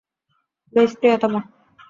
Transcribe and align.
Luis, 0.73 0.91
প্রিয়তম। 0.99 1.33